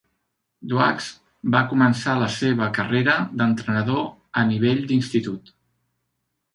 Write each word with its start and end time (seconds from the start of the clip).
Duax 0.69 1.09
va 1.57 1.61
començar 1.75 2.17
la 2.23 2.31
seva 2.37 2.71
carrera 2.79 3.17
d'entrenador 3.43 4.05
a 4.45 4.49
nivell 4.57 4.85
d'institut. 4.93 5.59